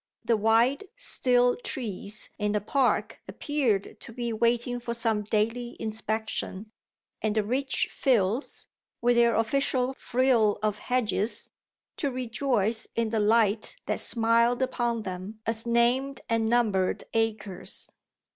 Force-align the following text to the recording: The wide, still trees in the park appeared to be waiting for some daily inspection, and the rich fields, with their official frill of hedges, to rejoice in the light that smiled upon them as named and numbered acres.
The 0.25 0.35
wide, 0.35 0.85
still 0.95 1.55
trees 1.57 2.31
in 2.39 2.53
the 2.53 2.59
park 2.59 3.21
appeared 3.27 3.99
to 3.99 4.11
be 4.11 4.33
waiting 4.33 4.79
for 4.79 4.95
some 4.95 5.21
daily 5.21 5.77
inspection, 5.79 6.65
and 7.21 7.35
the 7.35 7.43
rich 7.43 7.87
fields, 7.91 8.65
with 8.99 9.15
their 9.15 9.35
official 9.35 9.93
frill 9.93 10.57
of 10.63 10.79
hedges, 10.79 11.51
to 11.97 12.09
rejoice 12.09 12.87
in 12.95 13.11
the 13.11 13.19
light 13.19 13.75
that 13.85 13.99
smiled 13.99 14.63
upon 14.63 15.03
them 15.03 15.39
as 15.45 15.67
named 15.67 16.21
and 16.27 16.49
numbered 16.49 17.03
acres. 17.13 17.87